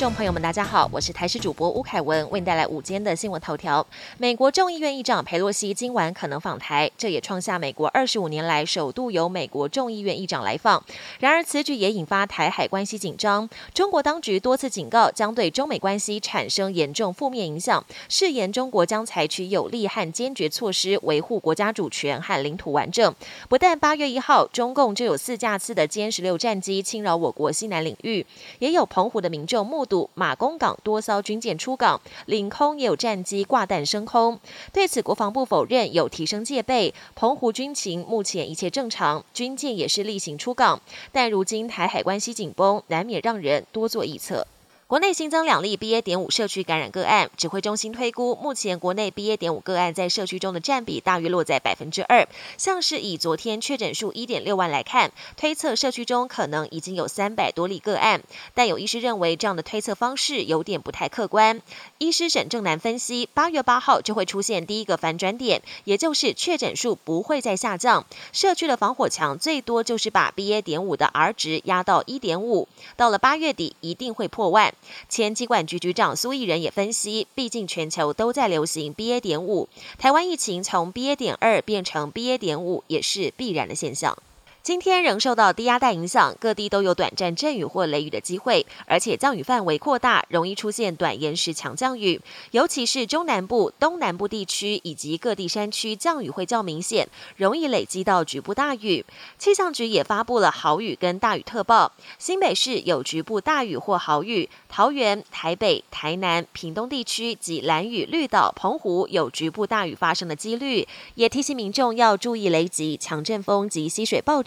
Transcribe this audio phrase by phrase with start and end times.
[0.00, 3.86] 众朋友们，大家好，我是台视主播吴凯文，为你带来午间的新闻头条。
[4.16, 10.82] 美国众议院议长佩洛西今晚可能访台，这也创下美国二十五年来首度由美国众议院议长来访。
[11.18, 13.46] 然而，此举也引发台海关系紧张。
[13.74, 23.14] 中国当局多次警告，将对中美关系产生严重负面影响，誓言中国将采取有力和坚决措施维护国家主权和领土完整。
[23.50, 28.24] 不但八月一号，中共就有四架次的歼十六战机侵扰我国西南领域，
[28.60, 34.38] 也有澎湖的民众目马公港多艘军舰出港，领空也有战机挂弹升空。
[34.72, 40.80] 对此，国防部否认有提升戒备，澎湖军情目前一切正常，军舰也是例行出港。
[41.10, 44.46] 但如今台海关系紧绷，难免让人多做臆测。
[44.90, 46.02] 国内新增两例 BA.
[46.02, 49.36] 点五社区感染个案，指挥中心推估，目前国内 BA.
[49.36, 52.26] 点五个案在社区中的占比大约落在百分之二。
[52.56, 58.20] 像是以昨天确诊数一点六万来看，推测社区中可能已经有三百多例个案。
[58.52, 61.62] 但有医师认为，这样的推测方式有点不太客观。
[61.98, 70.60] 医师沈正南分析，八月八号就会出现第一个反转点，也就是确诊数不会再下降，社区的防火墙最多就是把 BA.
[70.60, 74.74] 点五的 R 值压到一点五，到了八月底一定会破万。
[75.08, 79.20] 前机管局局长苏益仁也分析，毕竟全球都在流行 BA.
[79.20, 81.16] 点五，台湾疫情从 BA.
[81.16, 82.38] 点二变成 BA.
[82.38, 84.16] 点五也是必然的现象。
[84.62, 97.08] 今天仍受到低压带影响，各地都有短暂阵雨或雷雨的机会，而且降雨范围扩大，容易出现短延时强降雨，尤其是中南部、东南部地区以及各地山区降雨会较明显，
[97.38, 99.02] 容易累积到局部大雨。
[99.38, 114.44] 气象局也发布了豪雨跟大雨特报，新北市有局部大雨或豪雨，桃园、台北、台南、屏东地区及蓝雨、绿岛、澎湖有局部大雨发生的几率，也提醒民众要注意雷击、强阵风及溪水暴。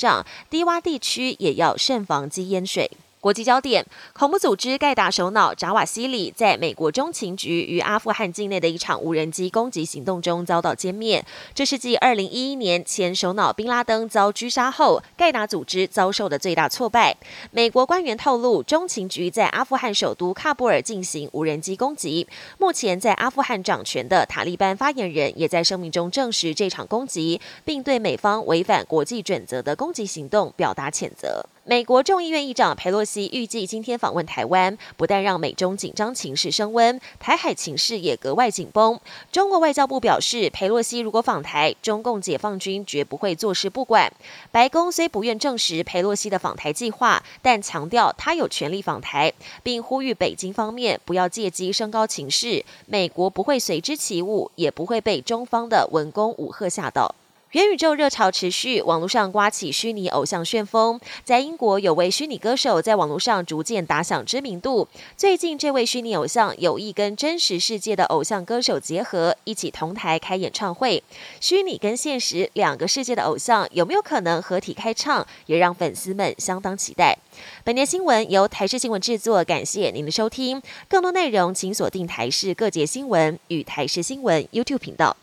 [0.49, 2.89] 低洼地区也要慎防积淹水。
[3.23, 11.23] 国际焦点：恐怖组织盖达首脑扎瓦西里在美国中情局与阿富汗境内的一场无人机攻击行动中遭到歼灭。
[11.55, 17.15] 这是继2011年前首脑宾拉登遭狙杀后，盖达组织遭受的最大挫败。
[17.51, 22.27] 美国官员透露，中情局在阿富汗首都喀布尔进行无人机攻击。
[22.57, 31.45] 目前在阿富汗掌权的塔利班发言人也在声明中证实这场攻击，并对美方违反国际准则的攻击行动表达谴责。
[31.65, 38.99] 美国众议院议长佩洛西预计今天访问台湾，不但让美中紧张情势升温，台海情势也格外紧绷。
[39.31, 44.11] 中国外交部表示，佩洛西如果访台，中共解放军绝不会坐视不管。
[44.51, 49.31] 白宫虽不愿证实佩洛西的访台计划，但强调他有权利访台，
[49.63, 52.65] 并呼吁北京方面不要借机升高情势。
[52.87, 57.15] 美国不会随之起舞，也不会被中方的文攻武吓吓到。
[57.53, 60.99] 元宇宙热潮持续，网络上刮起虚拟偶像旋风。
[61.23, 64.87] 在英国，有位虚拟歌手在网络上逐渐打响知名度。
[65.15, 71.03] 最近，这位虚拟偶像有意跟真实世界的偶像歌手结合，一起同台开演唱会。
[71.39, 77.15] 虚拟跟现实两个世界的偶像有没有可能合体开唱，也让粉丝们相当期待。
[77.63, 80.59] 本年新闻由台视新闻制作，感谢您的收听。
[80.89, 85.15] 更多内容请锁定台视各节新闻与台视新闻 YouTube 频道。